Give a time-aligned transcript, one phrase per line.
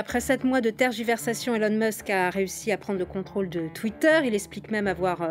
[0.00, 4.20] Après sept mois de tergiversation, Elon Musk a réussi à prendre le contrôle de Twitter.
[4.24, 5.28] Il explique même avoir euh,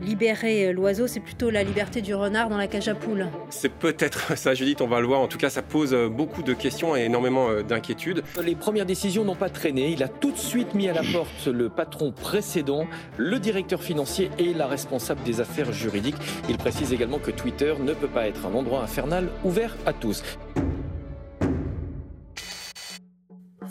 [0.00, 1.06] libéré euh, l'oiseau.
[1.06, 3.26] C'est plutôt la liberté du renard dans la cage à poules.
[3.50, 5.20] C'est peut-être ça, Judith, on va le voir.
[5.20, 8.22] En tout cas, ça pose euh, beaucoup de questions et énormément d'inquiétudes.
[8.42, 9.90] Les premières décisions n'ont pas traîné.
[9.90, 12.86] Il a tout de suite mis à la porte le patron précédent,
[13.18, 16.16] le directeur financier et la responsable des affaires juridiques.
[16.48, 20.22] Il précise également que Twitter ne peut pas être un endroit infernal ouvert à tous.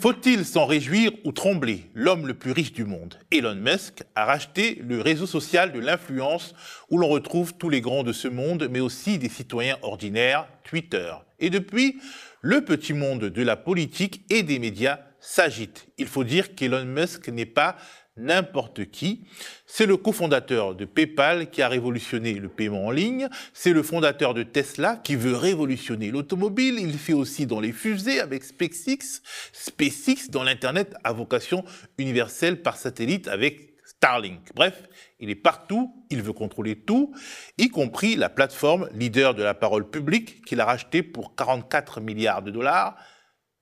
[0.00, 1.90] Faut-il s'en réjouir ou trembler?
[1.92, 6.54] L'homme le plus riche du monde, Elon Musk, a racheté le réseau social de l'influence
[6.88, 11.12] où l'on retrouve tous les grands de ce monde, mais aussi des citoyens ordinaires, Twitter.
[11.40, 11.98] Et depuis,
[12.42, 15.88] le petit monde de la politique et des médias s'agite.
[15.98, 17.74] Il faut dire qu'Elon Musk n'est pas
[18.18, 19.24] n'importe qui.
[19.66, 23.28] C'est le cofondateur de PayPal qui a révolutionné le paiement en ligne.
[23.52, 26.78] C'est le fondateur de Tesla qui veut révolutionner l'automobile.
[26.78, 31.64] Il fait aussi dans les fusées avec SpaceX, SpaceX dans l'Internet à vocation
[31.98, 34.40] universelle par satellite avec Starlink.
[34.54, 34.88] Bref,
[35.18, 37.12] il est partout, il veut contrôler tout,
[37.56, 42.42] y compris la plateforme leader de la parole publique qu'il a rachetée pour 44 milliards
[42.42, 42.96] de dollars.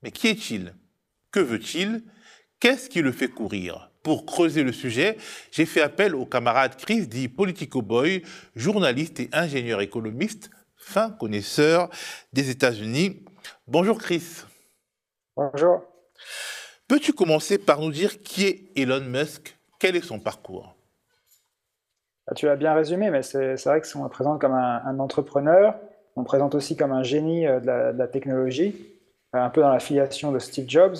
[0.02, 0.74] Mais qui est-il?
[1.30, 2.02] Que veut-il?
[2.60, 3.90] Qu'est-ce qui le fait courir?
[4.06, 5.16] Pour creuser le sujet,
[5.50, 8.22] j'ai fait appel au camarade Chris, dit Politico Boy,
[8.54, 11.90] journaliste et ingénieur économiste, fin connaisseur
[12.32, 13.24] des États-Unis.
[13.66, 14.44] Bonjour Chris.
[15.34, 15.82] Bonjour.
[16.86, 19.58] Peux-tu commencer par nous dire qui est Elon Musk?
[19.80, 20.76] Quel est son parcours?
[22.28, 25.74] Ah, Tu l'as bien résumé, mais c'est vrai qu'on le présente comme un, entrepreneur,
[26.14, 28.86] on le présente aussi comme un génie euh, de la, de la technologie,
[29.32, 30.94] un peu dans la filiation de Steve Jobs.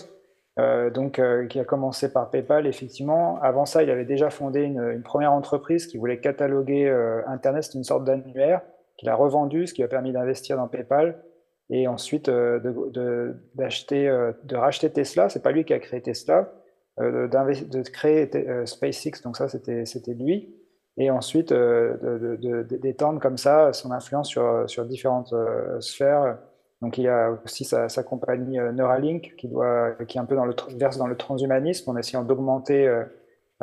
[0.58, 3.38] Euh, donc, euh, qui a commencé par PayPal, effectivement.
[3.42, 7.75] Avant ça, il avait déjà fondé une, première entreprise qui voulait cataloguer euh, Internet, c'est
[7.75, 8.62] une sorte d'annuaire,
[8.97, 11.22] qu'il a revendu, ce qui a permis d'investir dans PayPal,
[11.69, 14.06] et ensuite de, d'acheter,
[14.44, 15.28] de, racheter Tesla.
[15.28, 16.50] C'est pas lui qui a créé Tesla,
[16.97, 18.31] de, créer
[18.64, 20.54] SpaceX, donc ça, c'était, lui.
[20.97, 25.34] Et ensuite, d'étendre comme ça son influence sur différentes
[25.81, 26.38] sphères
[26.82, 30.37] donc il y a aussi sa, compagnie euh, Neuralink qui, doit, qui est un peu
[30.37, 33.04] dans le, verse dans le transhumanisme en essayant d'augmenter euh,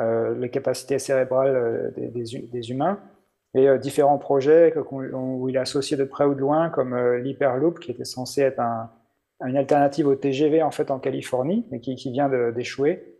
[0.00, 2.98] euh, les capacités cérébrales des, humains.
[3.56, 7.92] Et différents projets où il est associé de près ou de loin, comme l'Hyperloop, qui
[7.92, 8.60] était censé être
[9.40, 13.14] une alternative au TGV en fait en Californie, mais qui, qui vient d'échouer.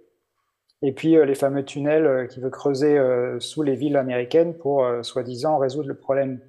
[0.83, 3.01] Et puis les fameux tunnels qu'il veut creuser
[3.39, 6.41] sous les villes américaines pour soi-disant résoudre le problème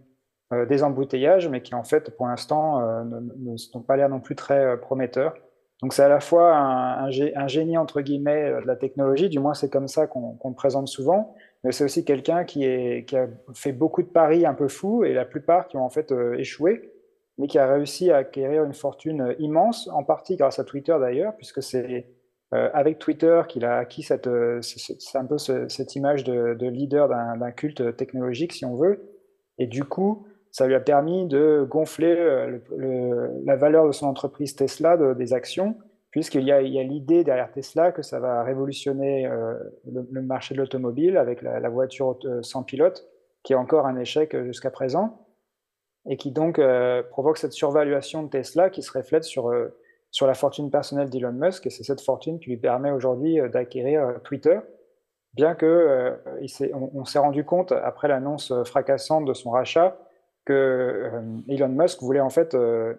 [0.63, 3.03] des embouteillages, mais qui en fait, pour l'instant, euh,
[3.38, 5.33] ne, sont pas l'air non plus très euh, prometteurs.
[5.81, 9.69] Donc c'est à la fois un, génie entre guillemets de la technologie, du moins c'est
[9.69, 14.07] comme ça qu'on le présente souvent, mais c'est aussi quelqu'un qui, a fait beaucoup de
[14.07, 16.94] paris un peu fous et la plupart qui ont en fait échoué,
[17.38, 21.35] mais qui a réussi à acquérir une fortune immense, en partie grâce à Twitter d'ailleurs,
[21.35, 22.07] puisque c'est
[22.51, 28.53] avec Twitter qu'il a acquis cette, un peu cette image de leader d'un culte technologique
[28.53, 29.15] si on veut,
[29.57, 32.59] et du coup ça lui a permis de gonfler euh,
[33.43, 35.75] la valeur de son entreprise Tesla, des actions,
[36.11, 39.53] puisqu'il y a, l'idée derrière Tesla que ça va révolutionner euh,
[39.85, 43.05] le, marché de l'automobile avec la, voiture sans pilote,
[43.44, 45.27] qui est encore un échec euh, jusqu'à présent,
[46.09, 46.61] et qui donc
[47.09, 49.51] provoque cette survaluation de Tesla qui se reflète sur,
[50.09, 54.21] sur la fortune personnelle d'Elon Musk, et c'est cette fortune qui lui permet aujourd'hui d'acquérir
[54.23, 54.59] Twitter,
[55.33, 56.17] bien que
[56.71, 59.97] on s'est rendu compte, après l'annonce fracassante de son rachat,
[60.45, 62.94] que euh, Elon Musk voulait en fait euh,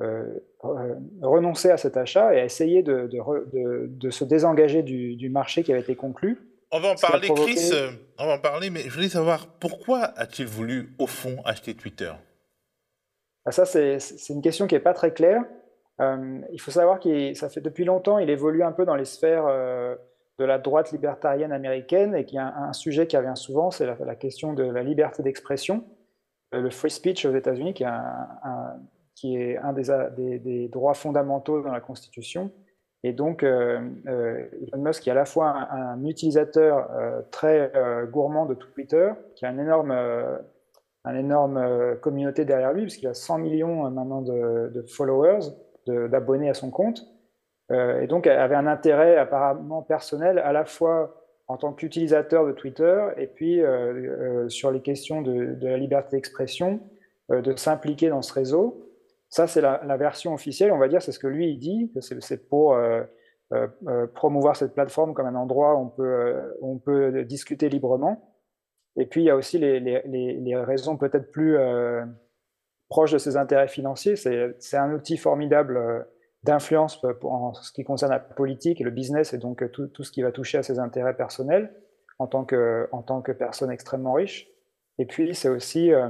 [0.00, 5.82] euh, renoncer à cet achat et essayer de, de, se désengager du, marché qui avait
[5.82, 6.38] été conclu.
[6.70, 7.70] On va en parler, Chris,
[8.18, 12.12] on va en parler, mais je voulais savoir pourquoi a-t-il voulu, au fond, acheter Twitter?
[13.44, 13.98] Ah, Ça, c'est
[14.30, 15.42] une question qui n'est pas très claire.
[16.00, 19.46] il faut savoir que ça fait depuis longtemps, il évolue un peu dans les sphères
[20.38, 23.86] de la droite libertarienne américaine et qu'il y a un, sujet qui revient souvent, c'est
[23.86, 25.84] la, question de la liberté d'expression.
[26.54, 27.84] Euh, le free speech aux États-Unis, qui,
[29.14, 32.50] qui, est un des, des, droits fondamentaux dans la Constitution.
[33.02, 36.88] Et donc, euh, euh, Elon Musk, qui est à la fois un, utilisateur
[37.30, 37.72] très
[38.10, 39.90] gourmand de Twitter, qui a une énorme,
[41.04, 45.50] un énorme communauté derrière lui, puisqu'il a 100 millions maintenant de, de followers,
[45.86, 47.06] d'abonnés à son compte,
[47.70, 53.08] et donc avait un intérêt apparemment personnel à la fois en tant qu'utilisateur de Twitter
[53.16, 56.80] et puis euh, euh, sur les questions de, la liberté d'expression,
[57.30, 58.88] euh, de s'impliquer dans ce réseau.
[59.28, 62.48] ça, c'est la, version officielle, on va dire, c'est ce que lui il dit, c'est
[62.48, 62.76] pour
[64.14, 68.34] promouvoir cette plateforme comme un endroit où on peut, on peut discuter librement.
[68.96, 71.58] Et puis, il y a aussi les, les raisons peut-être plus
[72.88, 74.16] proches de ses intérêts financiers.
[74.16, 76.06] C'est un outil formidable
[76.44, 80.12] d'influence en ce qui concerne la politique et le business et donc tout, tout, ce
[80.12, 81.72] qui va toucher à ses intérêts personnels
[82.18, 84.48] en tant que, en tant que personne extrêmement riche.
[84.98, 86.08] Et puis, c'est aussi euh,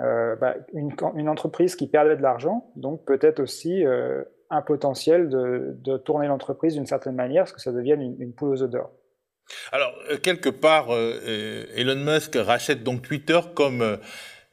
[0.00, 5.76] euh, bah, une, entreprise qui perdait de l'argent, donc peut-être aussi euh, un potentiel de,
[5.78, 8.90] de tourner l'entreprise d'une certaine manière, parce que ça devienne une, poule aux odeurs.
[9.72, 13.98] Alors, quelque part, Elon Musk rachète donc Twitter comme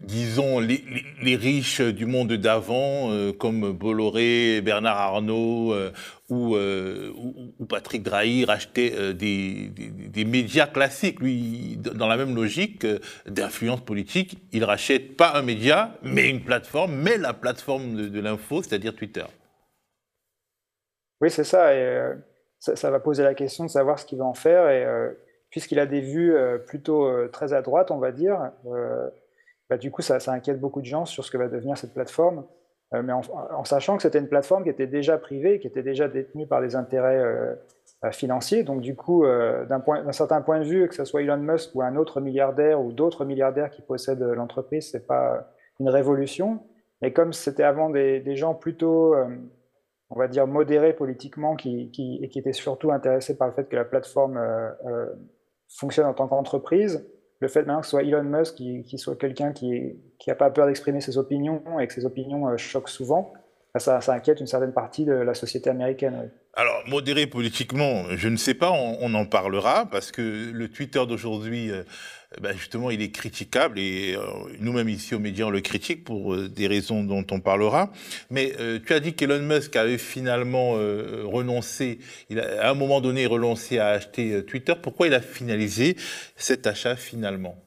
[0.02, 5.92] disons, les, riches du monde d'avant, euh, comme Bolloré, Bernard Arnault euh,
[6.32, 7.12] euh,
[7.60, 11.20] ou, Patrick Drahi, rachetaient des, médias classiques.
[11.20, 12.86] Lui, dans la même logique
[13.26, 18.62] d'influence politique, il rachète pas un média, mais une plateforme, mais la plateforme de, l'info,
[18.62, 19.26] c'est-à-dire Twitter.
[21.22, 21.74] Oui, c'est ça.
[21.74, 22.12] Et
[22.60, 24.70] ça, va poser la question de savoir ce qu'il va en faire.
[24.70, 24.86] Et
[25.50, 26.36] puisqu'il a des vues
[26.68, 28.52] plutôt très à droite, on va dire,
[29.70, 32.46] bah, du coup, ça, inquiète beaucoup de gens sur ce que va devenir cette plateforme.
[32.94, 36.08] Euh, mais en, sachant que c'était une plateforme qui était déjà privée, qui était déjà
[36.08, 37.56] détenue par des intérêts euh,
[38.04, 38.64] euh, financiers.
[38.64, 41.96] Donc, du coup, d'un certain point de vue, que ce soit Elon Musk ou un
[41.96, 45.48] autre milliardaire ou d'autres milliardaires qui possèdent l'entreprise, ce n'est pas
[45.80, 46.60] une révolution.
[47.02, 49.16] Mais comme c'était avant des, gens plutôt,
[50.10, 53.86] on va dire, modérés politiquement et qui étaient surtout intéressés par le fait que la
[53.86, 54.40] plateforme
[55.68, 57.06] fonctionne en tant qu'entreprise,
[57.40, 59.98] le fait maintenant que ce soit Elon Musk qui, soit quelqu'un qui
[60.28, 63.34] n'a pas peur d'exprimer ses opinions et que ses opinions euh, choquent souvent,
[63.74, 66.32] bah, ça, inquiète une certaine partie de la société américaine.
[66.58, 70.22] Alors, modéré politiquement, je ne sais pas, on, en parlera, parce que
[70.54, 71.84] le Twitter d'aujourd'hui, euh,
[72.40, 74.22] bah, justement, il est critiquable, et euh,
[74.62, 77.92] nous-mêmes ici aux médias, on le critique pour euh, des raisons dont on parlera.
[78.30, 78.54] Mais
[78.86, 82.00] tu as dit qu'Elon Musk avait finalement renoncé,
[82.30, 84.76] il a, à un moment donné renoncé à acheter Twitter.
[84.82, 85.98] Pourquoi il a finalisé
[86.38, 87.58] cet achat finalement?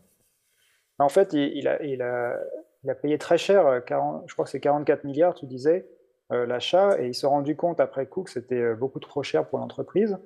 [0.99, 5.44] En fait, il, a, payé très cher, 40, je crois que c'est 44 milliards, tu
[5.44, 5.85] disais.
[6.30, 9.46] Euh, l'achat et il s'est rendu compte après coup que c'était euh, beaucoup trop cher
[9.46, 10.19] pour l'entreprise.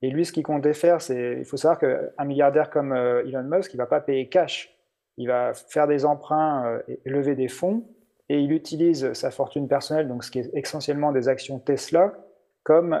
[0.00, 3.42] Et lui, ce qu'il comptait faire, c'est, il faut savoir qu'un milliardaire comme euh, Elon
[3.42, 4.72] Musk, il va pas payer cash.
[5.16, 7.84] Il va faire des emprunts et lever des fonds
[8.30, 12.14] et il utilise sa fortune personnelle, donc ce qui est essentiellement des actions Tesla,
[12.62, 12.98] comme,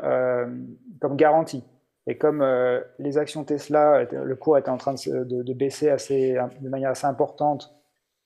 [1.00, 1.64] comme garantie.
[2.06, 2.44] Et comme
[2.98, 7.06] les actions Tesla, le cours était en train de, de baisser assez, de manière assez
[7.06, 7.72] importante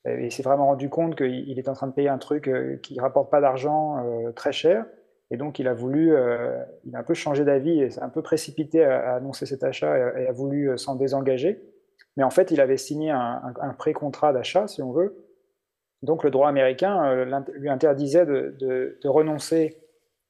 [0.06, 2.76] euh, il s'est vraiment rendu compte qu'il est en train de payer un truc euh,
[2.82, 4.84] qui ne rapporte pas d'argent euh, très cher.
[5.30, 6.14] Et donc, il a voulu,
[6.84, 10.20] il a un peu changé d'avis et s'est un peu précipité à, annoncer cet achat
[10.20, 11.60] et, a voulu s'en désengager.
[12.16, 15.24] Mais en fait, il avait signé un, pré-contrat d'achat, si on veut.
[16.02, 17.24] Donc, le droit américain
[17.54, 19.78] lui interdisait de, renoncer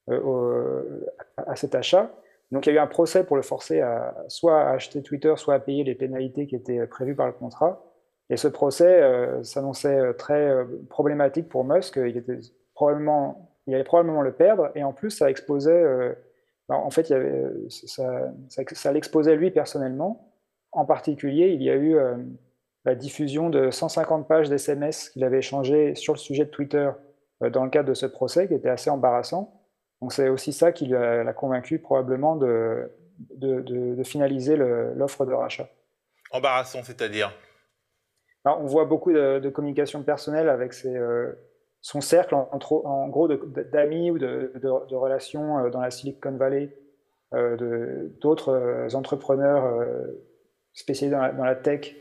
[0.07, 2.09] à cet achat.
[2.51, 5.55] Donc, il y a eu un procès pour le forcer à soit acheter Twitter, soit
[5.55, 7.94] à payer les pénalités qui étaient prévues par le contrat.
[8.29, 11.97] Et ce procès euh, s'annonçait euh, très euh, problématique pour Musk.
[11.97, 12.23] Il,
[13.67, 14.71] allait probablement le perdre.
[14.75, 15.83] Et en plus, ça exposait.
[16.67, 17.13] Bah, en fait,
[17.69, 20.31] ça, l'exposait lui personnellement.
[20.71, 21.95] En particulier, il y a eu
[22.83, 26.91] la diffusion de 150 pages d'SMS qu'il avait échangées sur le sujet de Twitter
[27.41, 29.61] dans le cadre de ce procès, qui était assez embarrassant.
[30.01, 32.89] Donc c'est aussi ça qui l'a convaincu probablement de
[34.03, 35.69] finaliser l'offre de rachat.
[36.31, 37.31] Embarrassant, c'est-à-dire?
[38.45, 41.33] On voit beaucoup de, communication personnelle avec euh,
[41.81, 46.69] son cercle, en, en gros, d'amis ou de, relations euh, dans la Silicon Valley,
[47.33, 49.85] euh, d'autres entrepreneurs
[50.73, 51.95] spécialisés dans la, tech,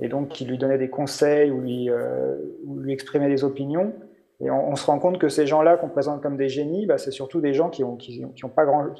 [0.00, 3.94] et donc qui lui donnaient des conseils ou lui, exprimaient des opinions.
[4.40, 7.10] Et on, se rend compte que ces gens-là qu'on présente comme des génies, bah, c'est
[7.10, 8.22] surtout des gens qui, ont, qui,
[8.54, 8.90] pas grand,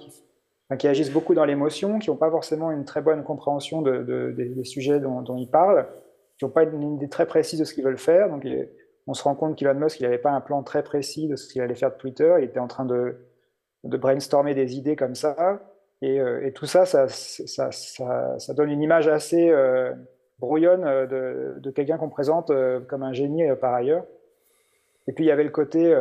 [0.78, 4.98] qui, agissent beaucoup dans l'émotion, qui n'ont pas forcément une très bonne compréhension des, sujets
[4.98, 5.86] dont ils parlent
[6.38, 8.28] qui n'ont pas une idée très précise de ce qu'ils veulent faire.
[8.28, 8.46] Donc,
[9.06, 11.48] on se rend compte qu'Elon Musk, il n'avait pas un plan très précis de ce
[11.48, 12.34] qu'il allait faire de Twitter.
[12.38, 13.16] Il était en train de,
[13.84, 15.62] brainstormer des idées comme ça.
[16.02, 19.92] Et, euh, tout ça ça, ça, ça donne une image assez euh,
[20.38, 22.52] brouillonne euh, de, quelqu'un qu'on présente
[22.88, 24.04] comme un génie par ailleurs.
[25.06, 25.96] Et puis, il y avait le côté,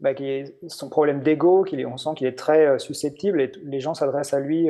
[0.00, 3.94] bah, qui est son problème d'ego, on sent qu'il est très susceptible et les gens
[3.94, 4.68] s'adressent à lui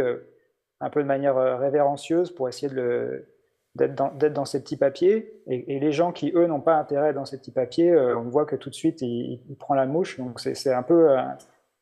[0.81, 3.38] un peu de manière révérencieuse pour essayer de le
[3.79, 5.33] d'être dans, dans, ces petits papiers.
[5.47, 8.45] Et, les gens qui, eux, n'ont pas intérêt dans ces petits papiers, euh, on voit
[8.45, 10.19] que tout de suite, il, prend la mouche.
[10.19, 11.17] Donc, c'est un peu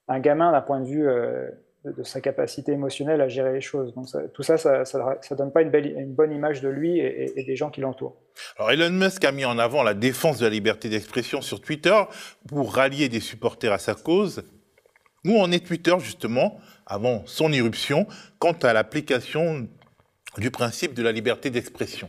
[0.09, 1.49] un, gamin d'un point de vue, euh,
[1.85, 3.95] de, sa capacité émotionnelle à gérer les choses.
[3.95, 7.45] Donc tout ça, ça ne donne pas une, belle, une, bonne image de lui et,
[7.47, 8.17] des gens qui l'entourent.
[8.59, 11.97] Alors Elon Musk a mis en avant la défense de la liberté d'expression sur Twitter
[12.49, 14.43] pour rallier des supporters à sa cause.
[15.25, 18.07] Où en est Twitter justement, avant son irruption,
[18.39, 19.67] quant à l'application
[20.41, 22.09] du principe de la liberté d'expression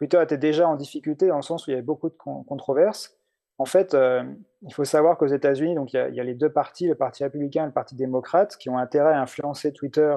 [0.00, 3.20] Twitter était déjà en difficulté dans le sens où il y avait beaucoup de controverses.
[3.58, 4.24] En fait, euh,
[4.62, 7.64] il faut savoir qu'aux États-Unis, donc il y, a, les deux partis, le Parti républicain
[7.64, 10.16] et le Parti démocrate, qui ont intérêt à influencer Twitter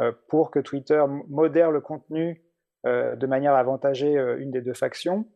[0.00, 2.42] euh, pour que Twitter modère le contenu
[2.86, 5.26] euh, de manière à avantager une des deux factions.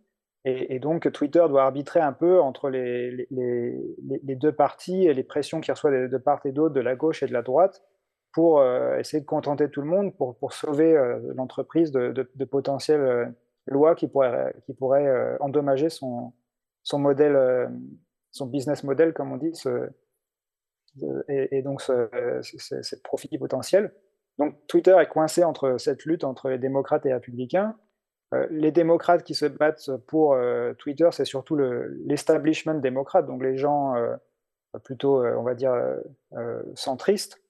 [0.47, 5.73] Et, donc Twitter doit arbitrer un peu entre les, deux partis et les pressions qu'il
[5.73, 7.83] reçoit de, part et d'autre, de la gauche et de la droite,
[8.35, 8.63] pour
[8.99, 10.93] essayer de contenter tout le monde, pour, sauver
[11.37, 13.33] l'entreprise de, de, potentielles
[13.67, 16.33] lois qui pourraient, qui pourraient endommager son,
[16.85, 17.67] son modèle, euh,
[18.31, 19.53] son business model, comme on dit,
[21.29, 23.93] et, donc ce, profit potentiel.
[24.39, 27.77] Donc Twitter est coincé entre cette lutte entre les démocrates et les républicains.
[28.33, 33.57] Euh, les démocrates qui se battent pour euh, Twitter, c'est surtout l'establishment démocrate, donc les
[33.57, 33.95] gens
[34.83, 35.75] plutôt, on va dire,
[36.75, 37.41] centristes.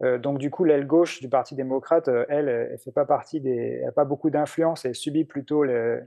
[0.00, 3.92] Donc du coup, l'aile gauche du Parti démocrate, elle, elle fait pas partie des, n'a
[3.92, 6.00] pas beaucoup d'influence, elle subit plutôt les,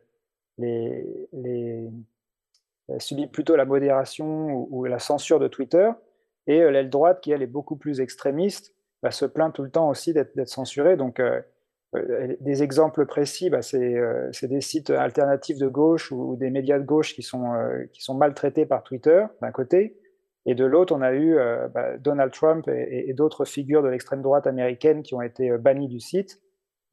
[2.90, 5.90] euh, subit plutôt la modération ou, la censure de Twitter.
[6.48, 9.70] Et euh, l'aile droite, qui elle est beaucoup plus extrémiste, bah, se plaint tout le
[9.70, 10.96] temps aussi d'être censurée.
[10.98, 11.42] Donc, euh,
[12.42, 17.14] des exemples précis, bah, c'est des sites alternatifs de gauche ou, des médias de gauche
[17.16, 17.54] qui sont,
[17.92, 19.98] qui sont maltraités par Twitter, d'un côté.
[20.48, 21.38] Et de l'autre, on a eu
[21.74, 26.00] bah, Donald Trump et, d'autres figures de l'extrême droite américaine qui ont été bannis du
[26.00, 26.42] site.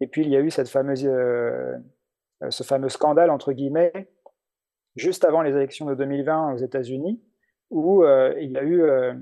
[0.00, 1.08] Et puis, il y a eu cette fameuse,
[2.49, 3.92] ce fameux scandale, entre guillemets,
[4.96, 7.20] juste avant les élections de 2020 aux États-Unis,
[7.70, 9.14] où euh, il y a eu euh,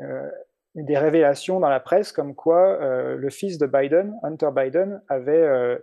[0.00, 0.30] euh,
[0.74, 5.82] des révélations dans la presse comme quoi le fils de Biden, Hunter Biden, avait,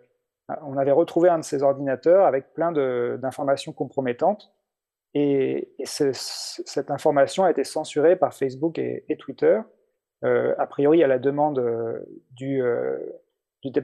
[0.64, 4.52] on avait retrouvé un de ses ordinateurs avec plein d'informations compromettantes.
[5.14, 9.60] Et, cette information a été censurée par Facebook et, Twitter,
[10.22, 11.60] a priori à la demande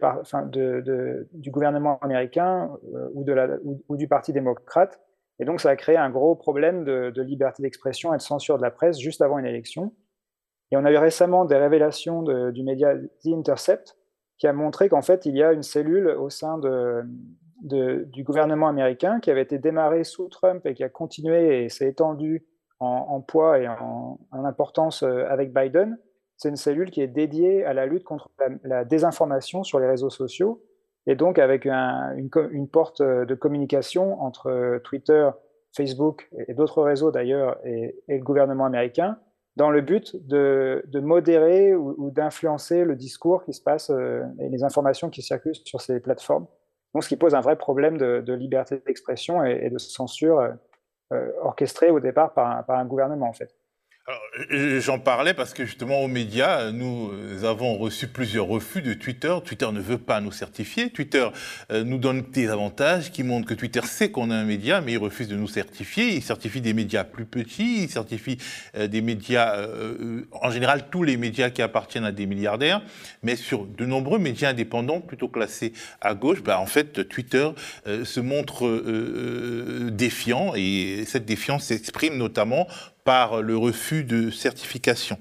[0.02, 2.72] enfin de, du, gouvernement américain
[3.14, 5.00] ou, de du Parti démocrate,
[5.40, 8.62] et donc, ça a créé un gros problème de, liberté d'expression et de censure de
[8.62, 9.94] la presse juste avant une élection.
[10.72, 13.98] Et on a eu récemment des révélations du média The Intercept
[14.38, 17.04] qui a montré qu'en fait, il y a une cellule au sein de,
[17.62, 21.88] du gouvernement américain qui avait été démarrée sous Trump et qui a continué et s'est
[21.88, 22.46] étendue
[22.80, 25.98] en, poids et en, importance euh, avec Biden.
[26.38, 28.30] C'est une cellule qui est dédiée à la lutte contre
[28.64, 30.62] la désinformation sur les réseaux sociaux
[31.08, 32.30] et donc avec une,
[32.72, 35.30] porte euh, de communication entre euh, Twitter,
[35.74, 39.18] Facebook et d'autres réseaux d'ailleurs et, le gouvernement américain
[39.56, 45.10] dans le but de, modérer ou, d'influencer le discours qui se passe et les informations
[45.10, 46.46] qui circulent sur ces plateformes.
[46.96, 50.56] Donc, ce qui pose un vrai problème de, liberté d'expression et, de censure
[51.44, 53.54] orchestrée au départ par un gouvernement en fait.
[54.52, 57.12] J'en parlais parce que justement aux médias, nous
[57.44, 59.34] avons reçu plusieurs refus de Twitter.
[59.44, 60.92] Twitter ne veut pas nous certifier.
[60.92, 61.28] Twitter
[61.72, 64.92] euh, nous donne des avantages qui montrent que Twitter sait qu'on a un média, mais
[64.92, 66.14] il refuse de nous certifier.
[66.14, 68.38] Il certifie des médias plus petits, il certifie
[68.76, 72.84] euh, des médias, euh, en général tous les médias qui appartiennent à des milliardaires,
[73.24, 77.50] mais sur de nombreux médias indépendants plutôt classés à gauche, bah, en fait Twitter
[77.86, 82.68] se montre défiant et cette défiance s'exprime notamment
[83.06, 85.18] par le refus de certification.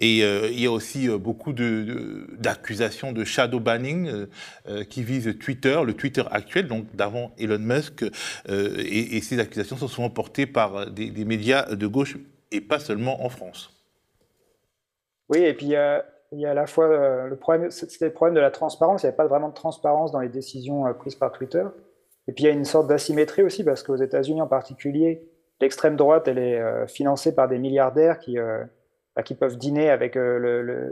[0.00, 4.26] Et euh, il y a aussi euh, beaucoup d'accusations de, shadow banning
[4.68, 8.04] euh, qui visent Twitter, le Twitter actuel, donc d'avant Elon Musk.
[8.48, 12.18] Et, ces accusations sont souvent portées par des, médias de gauche
[12.50, 13.70] et pas seulement en France.
[15.28, 16.04] Oui, et puis il y a,
[16.50, 19.02] à la fois le problème, c'était le problème de la transparence.
[19.02, 21.62] Il n'y avait pas vraiment de transparence dans les décisions prises par Twitter.
[22.26, 25.22] Et puis il y a une sorte d'asymétrie aussi parce qu'aux États-Unis en particulier,
[25.62, 28.62] l'extrême droite, elle est euh, financée par des milliardaires qui, euh,
[29.16, 30.90] bah, peuvent dîner avec euh,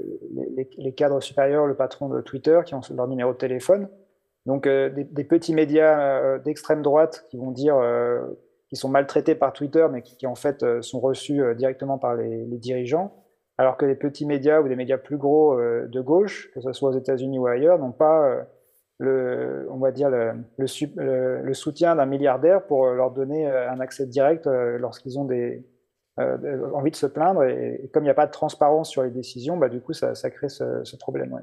[0.78, 3.88] les, cadres supérieurs, le patron de Twitter, qui ont leur numéro de téléphone.
[4.46, 7.78] Donc des, petits médias d'extrême droite qui vont dire
[8.68, 13.12] qu'ils sont maltraités par Twitter, mais qui, en fait sont reçus directement par les, dirigeants,
[13.58, 16.88] alors que les petits médias ou des médias plus gros de gauche, que ce soit
[16.88, 18.46] aux États-Unis ou ailleurs, n'ont pas
[18.96, 24.06] le, on va dire le, le, soutien d'un milliardaire pour leur donner euh, un accès
[24.06, 25.64] direct euh, lorsqu'ils ont des,
[26.18, 27.44] euh, envie de se plaindre.
[27.44, 30.14] Et, comme il n'y a pas de transparence sur les décisions, bah, du coup, ça,
[30.30, 31.42] crée ce, problème.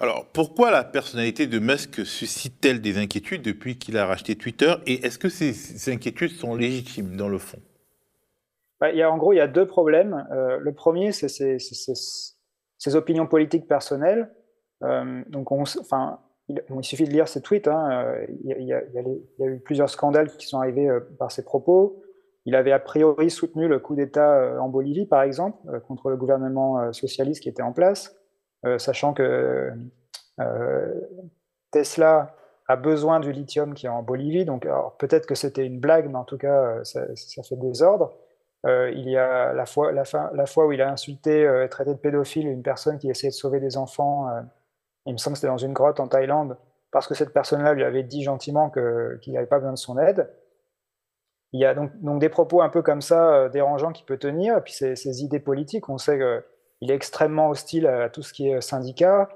[0.00, 4.74] Alors, pourquoi la personnalité de Musk suscite-t-elle des inquiétudes depuis qu'il a racheté Twitter?
[4.86, 7.58] Et est-ce que ces, inquiétudes sont légitimes dans le fond?
[8.80, 10.26] Bah, il y a, En gros, il y a deux problèmes.
[10.30, 14.30] le premier, c'est ses opinions politiques personnelles.
[14.80, 17.68] donc, on, enfin, il, suffit de lire ses tweets.
[18.44, 20.88] Il, y a, eu plusieurs scandales qui sont arrivés
[21.18, 22.02] par ses propos.
[22.44, 26.92] Il avait a priori soutenu le coup d'État en Bolivie, par exemple, contre le gouvernement
[26.92, 28.16] socialiste qui était en place,
[28.78, 29.70] sachant que
[31.70, 32.34] Tesla
[32.68, 34.44] a besoin du lithium qui est en Bolivie.
[34.44, 37.06] Donc, peut-être que c'était une blague, mais en tout cas, ça,
[37.42, 38.14] fait désordre.
[38.66, 39.92] Euh, il y a la fois,
[40.66, 43.76] où il a insulté euh, traité de pédophile une personne qui essayait de sauver des
[43.76, 44.28] enfants.
[45.08, 46.56] Euh, il me semble que c'était dans une grotte en Thaïlande,
[46.90, 50.30] parce que cette personne-là lui avait dit gentiment qu'il n'avait pas besoin de son aide.
[51.52, 54.58] Il y a donc, donc des propos un peu comme ça, dérangeants, qu'il peut tenir.
[54.58, 58.48] Et puis ses, idées politiques, on sait qu'il est extrêmement hostile à tout ce qui
[58.48, 59.28] est syndicat.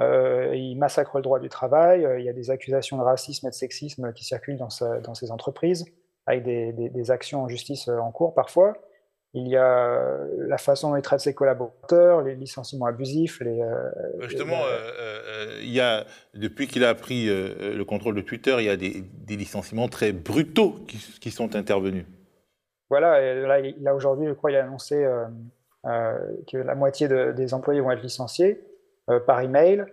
[0.00, 2.06] il massacre le droit du travail.
[2.18, 4.68] il y a des accusations de racisme et de sexisme qui circulent dans,
[5.02, 5.86] dans ses entreprises
[6.26, 8.76] avec des, actions en justice euh, en cours parfois.
[9.36, 13.38] Il y a euh, la façon dont il traite ses collaborateurs, les licenciements abusifs.
[13.40, 13.90] Les, euh,
[14.22, 14.62] Justement,
[15.60, 19.04] il y a, depuis qu'il a pris le contrôle de Twitter, il y a des,
[19.28, 20.76] licenciements très brutaux
[21.20, 22.06] qui, sont intervenus.
[22.88, 25.06] Voilà, et là, aujourd'hui, je crois, il a annoncé
[25.84, 28.60] que la moitié des employés vont être licenciés
[29.26, 29.84] par email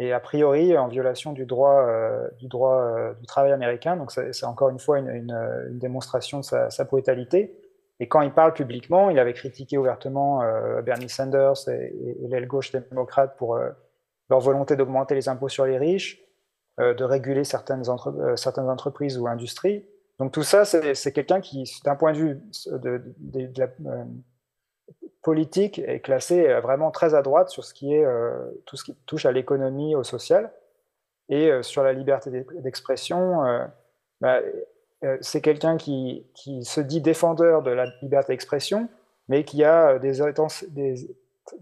[0.00, 3.96] et a priori en violation du droit, euh, du, droit euh, du travail américain.
[3.96, 7.54] Donc c'est encore une fois une, démonstration de sa, brutalité.
[8.00, 12.72] Et quand il parle publiquement, il avait critiqué ouvertement euh, Bernie Sanders et, l'aile gauche
[12.72, 13.58] démocrate pour
[14.28, 16.22] leur volonté d'augmenter les impôts sur les riches,
[16.78, 19.84] de réguler certaines, entreprises ou industries.
[20.18, 22.40] Donc tout ça, c'est quelqu'un qui, d'un point de vue
[25.22, 28.84] politique est classée euh, vraiment très à droite sur ce qui est euh, tout ce
[28.84, 30.52] qui touche à l'économie, au social,
[31.28, 33.42] et euh, sur la liberté d'expression.
[34.20, 34.40] Bah,
[35.20, 38.88] c'est quelqu'un qui, qui, se dit défendeur de la liberté d'expression,
[39.28, 40.20] mais qui a des,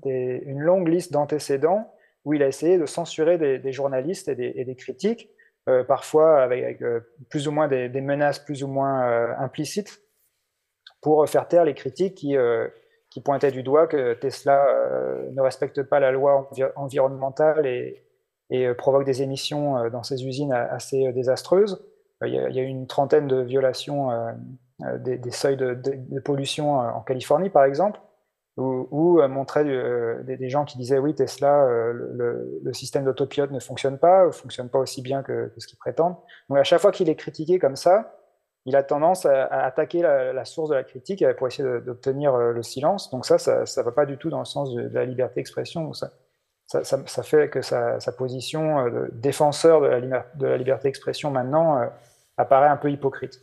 [0.04, 1.92] une longue liste d'antécédents
[2.25, 5.30] où il a essayé de censurer des, journalistes et des, critiques,
[5.87, 6.83] parfois avec,
[7.30, 10.02] plus ou moins des, menaces plus ou moins implicites,
[11.00, 12.37] pour faire taire les critiques qui,
[13.11, 18.04] qui pointait du doigt que Tesla euh, ne respecte pas la loi environnementale et,
[18.53, 21.85] euh, provoque des émissions euh, dans ses usines assez désastreuses.
[22.24, 24.11] Il y, a, eu une trentaine de violations
[24.98, 28.00] des, seuils de, pollution en Californie, par exemple,
[28.57, 29.64] où, montrait
[30.24, 34.81] des, gens qui disaient oui, Tesla, le, système d'autopilote ne fonctionne pas, ne fonctionne pas
[34.81, 36.16] aussi bien que, ce qu'ils prétendent.
[36.48, 38.18] Donc à chaque fois qu'il est critiqué comme ça,
[38.68, 42.62] il a tendance à, attaquer la, source de la critique pour essayer d'obtenir euh, le
[42.62, 43.11] silence.
[43.11, 45.92] Donc ça, ça ne va pas du tout dans le sens de, la liberté d'expression.
[45.94, 46.11] Ça,
[46.68, 51.78] ça, fait que sa, position euh, de défenseur de la, de la liberté d'expression maintenant
[51.78, 51.87] euh,
[52.37, 53.40] apparaît un peu hypocrite.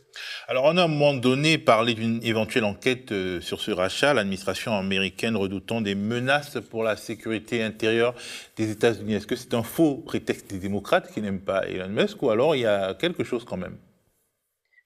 [0.48, 4.72] Alors, on a à un moment donné parlé d'une éventuelle enquête sur ce rachat, l'administration
[4.72, 8.14] américaine redoutant des menaces pour la sécurité intérieure
[8.56, 9.16] des États-Unis.
[9.16, 12.56] Est-ce que c'est un faux prétexte des démocrates qui n'aiment pas Elon Musk ou alors
[12.56, 13.76] il y a quelque chose quand même?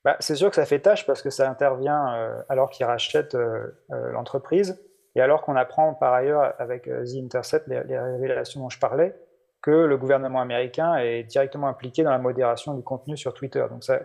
[0.04, 3.34] Bah, c'est sûr que ça fait tâche parce que ça intervient euh, alors qu'il rachète
[3.34, 4.80] euh, euh, l'entreprise
[5.14, 9.14] et alors qu'on apprend par ailleurs avec The Intercept, les, révélations dont je parlais,
[9.62, 13.64] que le gouvernement américain est directement impliqué dans la modération du contenu sur Twitter.
[13.70, 14.00] Donc ça,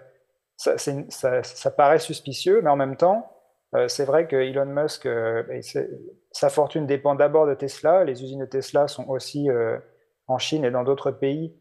[0.78, 3.32] ça, paraît suspicieux, mais en même temps,
[3.88, 5.08] c'est vrai que Elon Musk,
[6.32, 8.04] sa fortune dépend d'abord de Tesla.
[8.04, 9.48] Les usines de Tesla sont aussi
[10.28, 11.56] en Chine et dans d'autres pays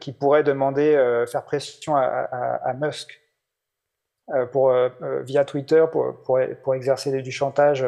[0.00, 3.18] qui pourraient demander, faire pression à, Musk
[4.34, 7.86] euh, pour, euh, euh, via Twitter pour, exercer du chantage.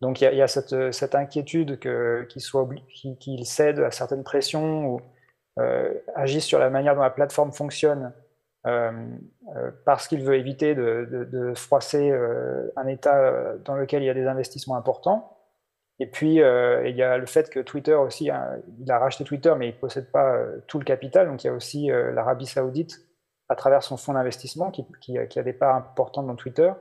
[0.00, 5.00] Donc il y, a, cette, cette, inquiétude qu'il cède à certaines pressions ou
[6.14, 8.12] agisse sur la manière dont la plateforme fonctionne
[9.84, 12.12] parce qu'il veut éviter de, froisser
[12.76, 15.38] un État dans lequel il y a des investissements importants.
[16.00, 19.54] Et puis, il y a le fait que Twitter aussi, hein, il a racheté Twitter,
[19.56, 21.28] mais il ne possède pas tout le capital.
[21.28, 23.00] Donc, il y a aussi l'Arabie saoudite
[23.48, 26.72] à travers son fonds d'investissement qui, a des parts importantes dans Twitter.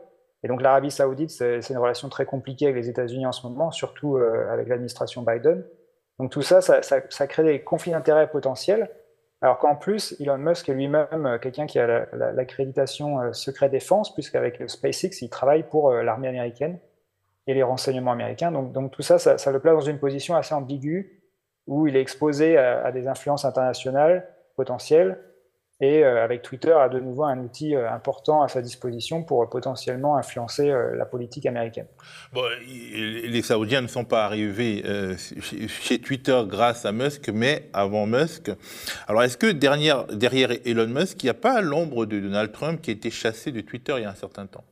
[0.43, 3.71] Et donc l'Arabie saoudite, c'est une relation très compliquée avec les États-Unis en ce moment,
[3.71, 5.63] surtout euh, avec l'administration Biden.
[6.19, 8.89] Donc tout ça ça, crée des conflits d'intérêts potentiels.
[9.41, 14.13] Alors qu'en plus, Elon Musk est lui-même euh, quelqu'un qui a l'accréditation euh, secret défense,
[14.13, 16.77] puisqu'avec SpaceX, il travaille pour l'armée américaine
[17.47, 18.51] et les renseignements américains.
[18.51, 21.21] Donc tout ça, ça, le place dans une position assez ambiguë,
[21.67, 25.19] où il est exposé à des influences internationales potentielles,
[25.83, 29.49] et euh, avec Twitter a de nouveau un outil euh, important à sa disposition pour
[29.49, 31.87] potentiellement influencer euh, la politique américaine.
[32.31, 34.81] Bon, les Saoudiens ne sont pas arrivés
[35.17, 38.49] chez, Twitter grâce à Musk, mais avant Musk.
[39.07, 42.81] Alors est-ce que derrière, derrière Elon Musk, il n'y a pas l'ombre de Donald Trump
[42.81, 44.63] qui a été chassé de Twitter il y a un certain temps?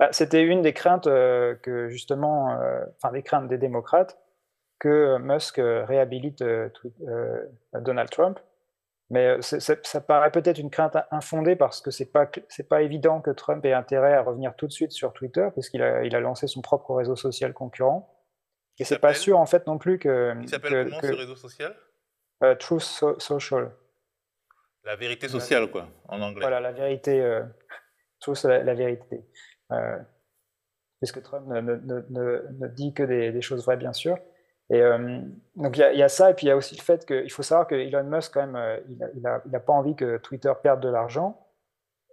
[0.00, 2.58] Bah, C'était une des craintes que justement,
[2.96, 4.18] enfin des craintes des démocrates,
[4.80, 6.42] que Musk réhabilite
[7.74, 8.40] Donald Trump.
[9.10, 13.30] Mais ça paraît peut-être une crainte infondée parce que c'est pas c'est pas évident que
[13.30, 16.46] Trump ait intérêt à revenir tout de suite sur Twitter puisqu'il a, il a lancé
[16.46, 18.14] son propre réseau social concurrent.
[18.78, 20.34] Et c'est pas sûr en fait non plus que.
[20.40, 21.76] Il s'appelle comment ce réseau social?
[22.58, 23.72] Truth Social.
[24.84, 26.40] La vérité sociale, quoi, en anglais.
[26.40, 27.20] Voilà, la vérité.
[27.20, 27.42] Euh,
[28.20, 29.24] Truth, la, la vérité.
[29.72, 29.98] Euh,
[31.00, 34.18] puisque Trump ne, ne, ne, ne, dit que des, des, choses vraies, bien sûr.
[34.70, 35.20] Et euh,
[35.56, 37.42] donc il y, a ça, et puis il y a aussi le fait qu'il faut
[37.42, 40.88] savoir que Elon Musk, quand même, euh, il n'a pas envie que Twitter perde de
[40.88, 41.44] l'argent.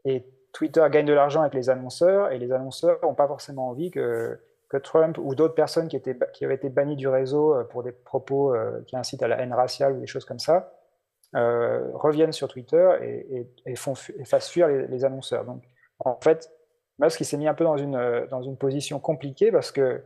[0.05, 3.91] Et Twitter gagne de l'argent avec les annonceurs, et les annonceurs n'ont pas forcément envie
[3.91, 4.39] que,
[4.83, 5.95] Trump ou d'autres personnes qui,
[6.43, 8.53] avaient été bannies du réseau euh, pour des propos
[8.87, 10.73] qui incitent à la haine raciale ou des choses comme ça,
[11.33, 15.45] reviennent sur Twitter et, fassent fuir les, annonceurs.
[15.45, 15.63] Donc,
[15.99, 16.51] en fait,
[16.97, 20.01] Musk s'est mis un peu dans une position compliquée parce que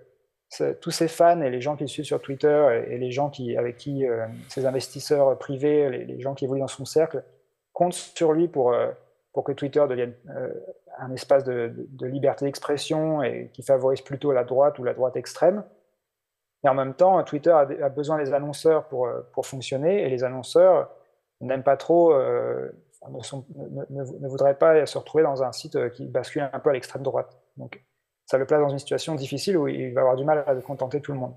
[0.82, 3.56] tous ses fans et les gens qui le suivent sur Twitter et, les gens qui,
[3.56, 7.24] avec qui euh, ses investisseurs privés, les, les, gens qui évoluent dans son cercle,
[7.74, 8.92] comptent sur lui pour, euh,
[9.46, 10.54] que Twitter devienne euh,
[11.00, 15.64] un espace de, liberté d'expression et qui favorise plutôt la droite ou la droite extrême.
[16.64, 19.10] Et en même temps, Twitter a, besoin des annonceurs pour,
[19.44, 20.92] fonctionner et les annonceurs
[21.40, 22.70] n'aiment pas trop, ne,
[23.90, 27.36] ne, voudraient pas se retrouver dans un site qui bascule un peu à l'extrême droite.
[27.58, 27.82] Donc,
[28.32, 31.02] ça le place dans une situation difficile où il va avoir du mal à contenter
[31.02, 31.34] tout le monde.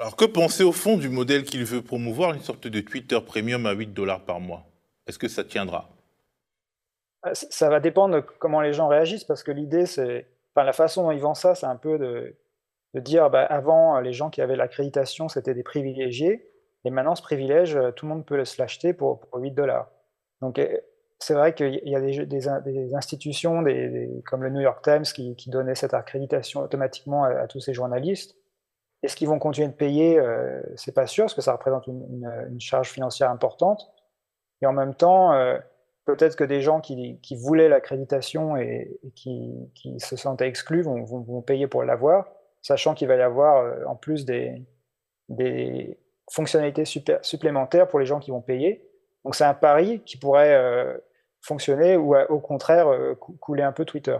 [0.00, 3.66] Alors que penser au fond du modèle qu'il veut promouvoir, une sorte de Twitter Premium
[3.66, 4.64] à 8 dollars par mois?
[5.06, 5.90] Est-ce que ça tiendra?
[7.26, 10.26] Euh, Ça va dépendre de comment les gens réagissent, parce que l'idée, c'est...
[10.54, 12.34] Enfin, la façon dont ils vendent ça, c'est un peu de,
[12.94, 16.50] de dire, bah, avant, les gens qui avaient l'accréditation, c'était des privilégiés,
[16.84, 19.90] et maintenant, ce privilège, tout le monde peut se l'acheter pour, pour 8 dollars.
[20.40, 20.58] Donc,
[21.22, 23.64] c'est vrai qu'il y a des, institutions
[24.26, 28.36] comme le New York Times qui, qui donnaient cette accréditation automatiquement à, tous ces journalistes.
[29.02, 30.18] Est-ce qu'ils vont continuer de payer?
[30.18, 33.88] Euh, C'est pas sûr, parce que ça représente une, charge financière importante.
[34.62, 35.58] Et en même temps, euh,
[36.06, 41.84] peut-être que des gens qui, voulaient l'accréditation et, qui, se sentaient exclus vont, payer pour
[41.84, 42.32] l'avoir,
[42.62, 44.64] sachant qu'il va y avoir euh, en plus des,
[46.30, 48.88] fonctionnalités supplémentaires pour les gens qui vont payer.
[49.24, 50.96] Donc c'est un pari qui pourrait euh,
[51.42, 54.16] fonctionner ou au contraire euh, couler un peu Twitter.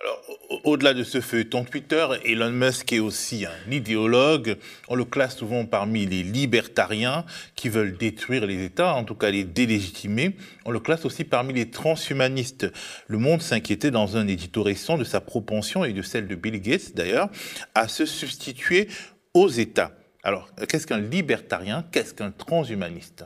[0.00, 0.20] Alors,
[0.64, 4.58] au-delà de ce feuilleton Twitter, Elon Musk est aussi un idéologue.
[4.88, 9.30] On le classe souvent parmi les libertariens qui veulent détruire les États, en tout cas
[9.30, 10.36] les délégitimer.
[10.66, 12.70] On le classe aussi parmi les transhumanistes.
[13.06, 16.60] Le Monde s'inquiétait dans un édito récent de sa propension, et de celle de Bill
[16.60, 17.30] Gates d'ailleurs,
[17.74, 18.88] à se substituer
[19.32, 19.92] aux États.
[20.22, 21.86] Alors, qu'est-ce qu'un libertarien?
[21.90, 23.24] Qu'est-ce qu'un transhumaniste?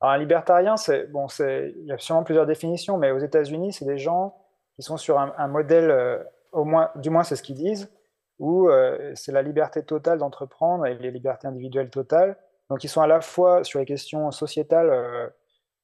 [0.00, 3.72] Alors, un libertarien, c'est bon, c'est il y a sûrement plusieurs définitions, mais aux États-Unis,
[3.72, 4.36] c'est des gens
[4.74, 7.90] qui sont sur un, modèle, euh, au moins, du moins c'est ce qu'ils disent,
[8.38, 12.36] où euh, c'est la liberté totale d'entreprendre et les libertés individuelles totales.
[12.68, 15.28] Donc, ils sont à la fois sur les questions sociétales, euh,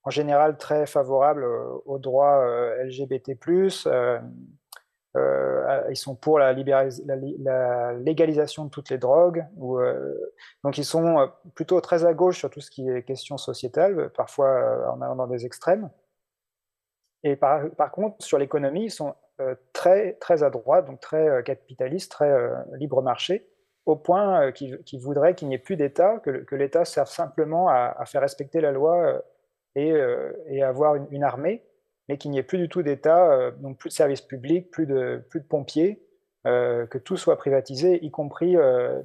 [0.05, 1.45] en général très favorables
[1.87, 2.45] aux droits
[2.85, 3.39] LGBT+,
[5.15, 9.45] euh, ils sont pour la, légalisation de toutes les drogues.
[9.61, 10.33] Euh,
[10.65, 14.11] donc ils sont euh, plutôt très à gauche sur tout ce qui est question sociétale,
[14.17, 15.91] parfois en allant dans des extrêmes.
[17.25, 19.15] Et par, contre, sur l'économie, ils sont
[19.73, 23.49] très, très à droite, donc très capitalistes, très libre marché,
[23.87, 28.05] au point qu'ils qu voudraient qu'il n'y ait plus d'État, que, l'État serve simplement à,
[28.07, 29.23] faire respecter la loi
[29.77, 29.95] et,
[30.49, 31.63] et avoir une armée
[32.09, 34.87] mais qu'il n'y ait plus du tout d'État, euh, donc plus de services publics, plus
[34.87, 36.03] de, plus de pompiers,
[36.47, 39.01] euh, que tout soit privatisé, y compris euh,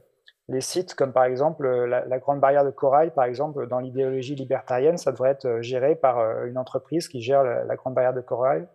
[0.48, 4.98] les sites comme par exemple la, Grande Barrière de Corail, par exemple, dans l'idéologie libertarienne,
[4.98, 8.66] ça devrait être géré par une entreprise qui gère la, Grande Barrière de Corail.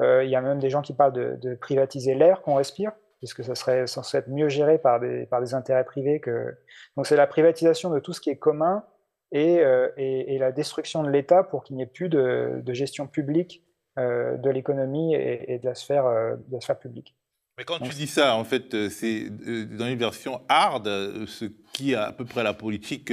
[0.00, 3.54] Il y a même des gens qui parlent de, privatiser l'air qu'on respire, puisque ça
[3.54, 6.20] serait censé être mieux géré par des, par des intérêts privés.
[6.96, 8.84] Donc c'est la privatisation de tout ce qui est commun
[9.32, 12.72] et, euh, et, et la destruction de l'État pour qu'il n'y ait plus de, de
[12.72, 13.64] gestion publique
[13.98, 17.16] euh, de l'économie et, et, de la sphère, euh, de la sphère publique.
[17.58, 20.86] Mais quand Donc, tu dis ça, en fait, c'est dans une version hard,
[21.26, 23.12] ce qui est à peu près la politique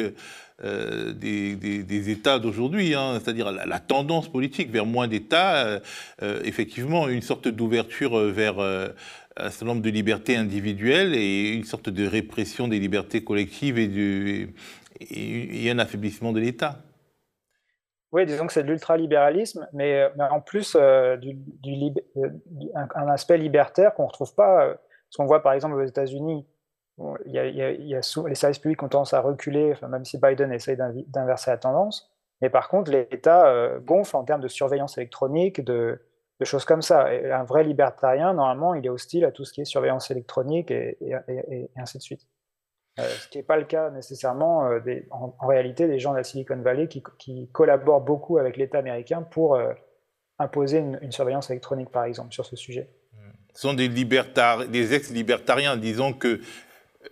[0.63, 5.81] euh, des, des, des, États d'aujourd'hui, hein, c'est-à-dire la, la, tendance politique vers moins d'États,
[6.21, 11.89] euh, effectivement, une sorte d'ouverture vers un certain nombre de libertés individuelles et une sorte
[11.89, 14.53] de répression des libertés collectives et, du,
[14.99, 16.79] et, et un affaiblissement de l'État.
[18.11, 22.29] Oui, disons que c'est de l'ultralibéralisme, mais, en plus euh, euh,
[22.93, 24.65] aspect libertaire qu'on ne retrouve pas.
[24.65, 24.75] Euh,
[25.09, 26.47] ce qu'on voit par exemple aux États-Unis,
[27.25, 30.05] il y a, y a, y a les services publics ont tendance à reculer, même
[30.05, 32.11] si Biden essaye d'inverser la tendance.
[32.41, 35.99] Mais par contre, l'État euh, gonfle en termes de surveillance électronique, de,
[36.43, 37.05] choses comme ça.
[37.07, 40.97] Un vrai libertarien, normalement, il est hostile à tout ce qui est surveillance électronique et
[41.75, 42.27] ainsi de suite.
[43.01, 44.69] Ce qui n'est pas le cas nécessairement
[45.11, 49.59] en, réalité des gens de la Silicon Valley qui, collaborent beaucoup avec l'État américain pour
[50.39, 52.89] imposer une, surveillance électronique, par exemple, sur ce sujet.
[53.53, 56.39] Ce sont des, des ex-libertariens, disons que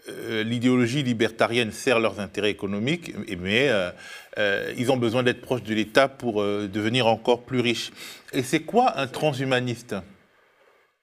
[0.09, 3.89] euh, l'idéologie libertarienne sert leurs intérêts économiques, mais euh,
[4.37, 7.91] euh, ils ont besoin d'être proches de l'État pour devenir encore plus riches.
[8.33, 9.95] Et c'est quoi un transhumaniste?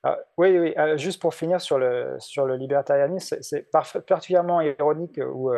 [0.06, 0.74] Ah, oui, oui.
[0.96, 5.52] juste pour finir sur le, sur le libertarianisme, c'est particulièrement ironique ou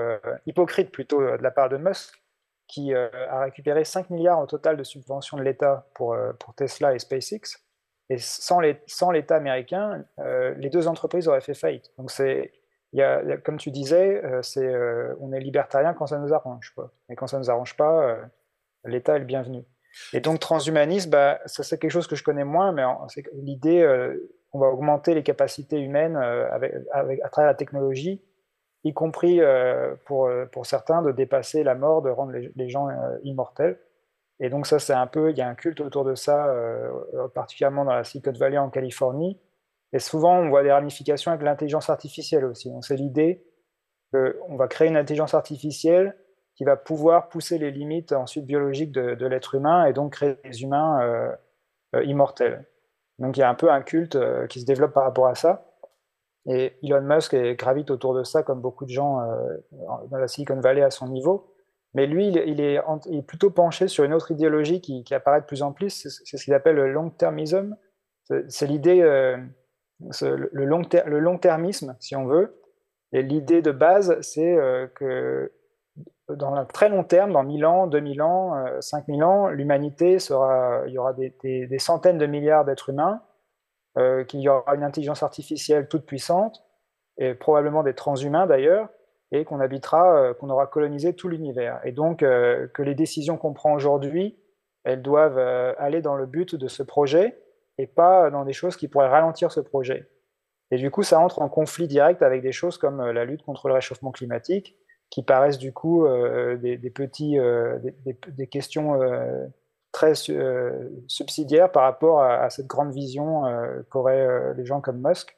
[0.47, 2.23] hypocrite plutôt de la part de Musk,
[2.69, 6.99] qui a récupéré 5 milliards au total de subventions de l'État pour, pour Tesla et
[6.99, 7.61] SpaceX.
[8.09, 8.61] Et sans
[9.11, 10.05] l'État américain,
[10.57, 11.91] les deux entreprises auraient fait faillite.
[11.99, 12.53] Donc c'est
[13.45, 16.75] comme tu disais, euh, c'est, euh, on est libertarien quand ça nous arrange.
[17.09, 18.23] Et quand ça ne nous arrange pas, euh,
[18.85, 19.65] l'État est le bienvenu.
[20.13, 22.83] Et donc, transhumanisme, bah, ça c'est quelque chose que je connais moins, mais
[23.33, 23.83] l'idée
[24.57, 26.75] qu'on va augmenter les capacités humaines avec,
[27.23, 28.23] à travers la technologie,
[28.85, 29.41] y compris
[30.05, 32.89] pour, pour certains de dépasser la mort, de rendre les, gens
[33.23, 33.79] immortels.
[34.39, 36.53] Et donc ça, c'est un peu, il y a un culte autour de ça,
[37.35, 39.39] particulièrement dans la Silicon Valley en Californie,
[39.93, 42.71] et souvent, on voit des ramifications avec l'intelligence artificielle aussi.
[42.83, 43.45] C'est l'idée
[44.13, 46.17] qu'on va créer une intelligence artificielle
[46.55, 50.63] qui va pouvoir pousser les limites ensuite biologiques de, l'être humain et donc créer des
[50.63, 51.33] humains euh,
[51.95, 52.67] euh, immortels.
[53.19, 55.35] Donc, il y a un peu un culte euh, qui se développe par rapport à
[55.35, 55.67] ça.
[56.49, 59.19] Et Elon Musk gravite autour de ça, comme beaucoup de gens
[60.11, 61.53] dans la Silicon Valley à son niveau.
[61.93, 62.81] Mais lui, il est,
[63.27, 65.91] plutôt penché sur une autre idéologie qui, apparaît de plus en plus.
[65.91, 67.77] C'est ce qu'il appelle le long-termisme.
[68.47, 69.03] C'est l'idée
[70.01, 72.61] le, long le long-termisme, si on veut.
[73.13, 75.53] Et l'idée de base, c'est euh, que
[76.29, 80.83] dans un très long terme, dans 1000 ans, 2000 ans, 5000 euh, ans, l'humanité sera,
[80.87, 83.23] il y aura des, centaines de milliards d'êtres humains,
[83.99, 86.65] euh, qu'il y aura une intelligence artificielle toute puissante,
[87.19, 88.89] et probablement des transhumains d'ailleurs,
[89.33, 91.81] et qu'on habitera, qu'on aura colonisé tout l'univers.
[91.85, 94.39] Et donc que les décisions qu'on prend aujourd'hui,
[94.85, 95.39] elles doivent
[95.79, 97.37] aller dans le but de ce projet,
[97.79, 100.09] et pas dans des choses qui pourraient ralentir ce projet.
[100.71, 103.43] Et du coup, ça entre en conflit direct avec des choses comme euh, la lutte
[103.43, 104.77] contre le réchauffement climatique,
[105.11, 108.99] qui paraissent du coup euh, des, petits, euh, des, questions
[109.93, 110.15] très
[111.07, 113.43] subsidiaires par rapport à, cette grande vision
[113.91, 115.37] qu'auraient les gens comme Musk.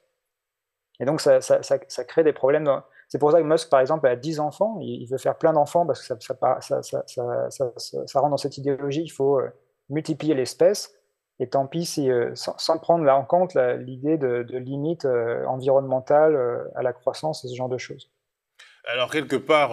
[1.01, 2.69] Et donc, ça, ça, crée des problèmes.
[3.09, 4.79] C'est pour ça que Musk, par exemple, a 10 enfants.
[4.81, 6.35] Il, veut faire plein d'enfants parce que ça,
[8.15, 9.03] rentre dans cette idéologie.
[9.03, 9.41] Il faut
[9.91, 10.99] multiplier l'espèce.
[11.41, 16.35] Et tant pis si, euh, sans, prendre là en compte l'idée de, limites euh, environnementales
[16.35, 18.11] euh, à la croissance et ce genre de choses.
[18.89, 19.73] Alors quelque part,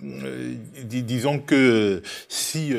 [0.00, 2.74] disons que si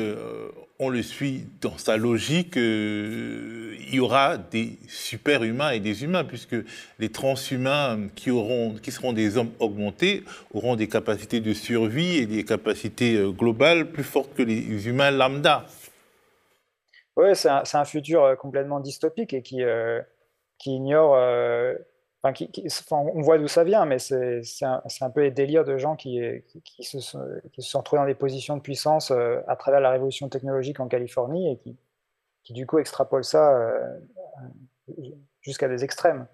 [0.78, 6.56] on le suit dans sa logique, il y aura des super-humains et des humains, puisque
[6.98, 10.22] les transhumains qui, auront, qui seront des hommes augmentés
[10.54, 15.66] auront des capacités de survie et des capacités globales plus fortes que les humains lambda.
[17.16, 19.62] Oui, c'est un, futur euh, complètement dystopique et qui,
[22.26, 22.46] euh.
[22.58, 26.20] Euh, on voit d'où ça vient, mais c'est un, peu les délires de gens qui,
[26.80, 30.88] se, sont, qui retrouvés dans des positions de puissance à travers la révolution technologique en
[30.88, 31.58] Californie et
[32.42, 33.58] qui, du coup extrapolent ça
[35.40, 36.26] jusqu'à des extrêmes.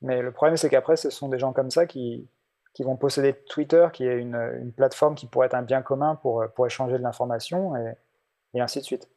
[0.00, 2.28] Mais le problème, c'est qu'après, ce sont des gens comme ça qui,
[2.80, 6.96] vont posséder Twitter, qui est une, plateforme qui pourrait être un bien commun pour, échanger
[6.96, 7.74] de l'information,
[8.54, 9.08] et ainsi de suite.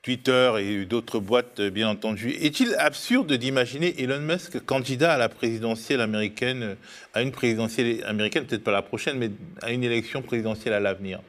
[0.00, 2.30] Twitter et d'autres boîtes, euh, bien entendu.
[2.30, 6.76] Est-il absurde d'imaginer Elon Musk candidat à la présidentielle américaine,
[7.14, 9.30] à une présidentielle américaine, peut-être pas la prochaine, mais
[9.62, 11.20] à une élection présidentielle à l'avenir?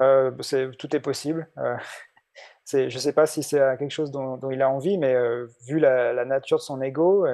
[0.00, 0.30] Euh,
[0.78, 1.48] Tout est possible.
[1.58, 1.76] Euh,
[2.72, 5.16] je ne sais pas si c'est quelque chose dont, il a envie, mais
[5.66, 7.26] vu la, nature de son ego,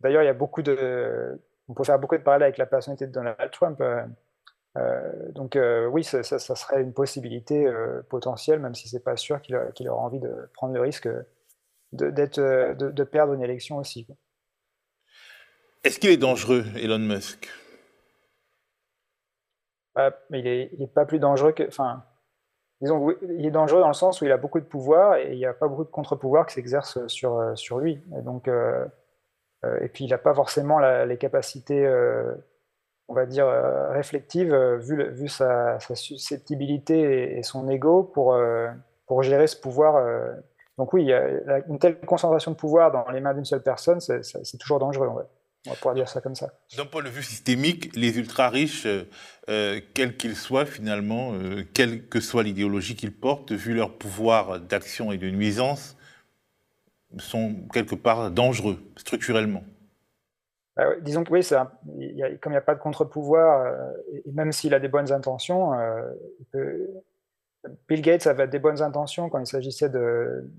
[0.00, 1.40] d'ailleurs, il y a beaucoup de.
[1.68, 3.80] On peut faire beaucoup de parallèles avec la personnalité de Donald Trump.
[4.78, 9.40] Euh, donc euh, oui, ça, serait une possibilité euh, potentielle, même si c'est pas sûr
[9.42, 11.08] qu'il aura envie de prendre le risque
[11.92, 14.06] de, de, perdre une élection aussi.
[15.84, 17.50] Est-ce qu'il est dangereux, Elon Musk?
[19.94, 21.64] Bah, Il n'est pas plus dangereux que...
[21.64, 22.04] Enfin,
[22.80, 25.36] disons, il est dangereux dans le sens où il a beaucoup de pouvoir et il
[25.36, 28.00] n'y a pas beaucoup de contre-pouvoir qui s'exercent sur, sur lui.
[28.16, 31.86] Et, donc, et puis, il n'a pas forcément les capacités
[33.08, 38.68] on va dire, euh, réflective, euh, vu, sa, susceptibilité et, son ego pour, euh,
[39.06, 40.02] pour gérer ce pouvoir.
[40.78, 41.12] Donc oui,
[41.68, 45.08] une telle concentration de pouvoir dans les mains d'une seule personne, c'est toujours dangereux.
[45.66, 46.50] On va pouvoir dire ça comme ça.
[46.76, 48.88] D'un point de vue systémique, les ultra-riches,
[49.46, 51.34] quels qu'ils soient finalement,
[51.74, 55.96] quelle que soit l'idéologie qu'ils portent, vu leur pouvoir d'action et de nuisance,
[57.18, 59.62] sont quelque part dangereux structurellement.
[60.76, 61.46] Bah disons que oui,
[62.40, 63.74] comme il n'y a pas de contre-pouvoir,
[64.24, 65.72] et même s'il a des bonnes intentions,
[67.88, 70.50] Bill Gates avait des bonnes intentions quand il s'agissait de,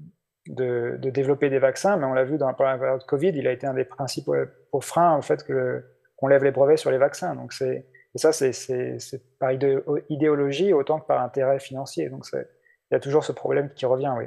[0.48, 3.68] de, développer des vaccins, mais on l'a vu dans la période Covid, il a été
[3.68, 4.36] un des principaux
[4.82, 7.36] freins au fait qu'on lève les brevets sur les vaccins.
[7.36, 9.52] Donc et ça, c'est par
[10.10, 12.10] idéologie autant que par intérêt financier.
[12.10, 12.46] Donc il
[12.92, 14.26] y a toujours ce problème qui revient, oui.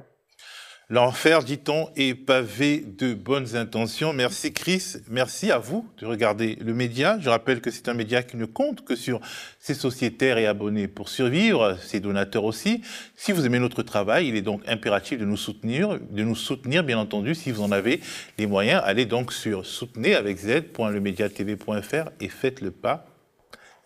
[0.89, 4.13] L'enfer, dit-on, est pavé de bonnes intentions.
[4.13, 7.19] Merci Chris, merci à vous de regarder le média.
[7.19, 9.21] Je rappelle que c'est un média qui ne compte que sur
[9.59, 12.83] ses sociétaires et abonnés pour survivre, ses donateurs aussi.
[13.17, 16.85] Si vous aimez notre travail, il est donc impératif de nous soutenir, de nous soutenir
[16.85, 18.01] bien entendu si vous en avez
[18.39, 18.81] les moyens.
[18.85, 23.07] Allez donc sur soutenez avec z.lemediatv.fr et faites le pas.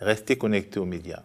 [0.01, 1.23] Restez connectés aux médias.